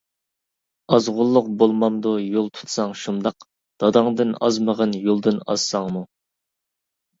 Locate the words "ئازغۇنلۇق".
0.95-1.51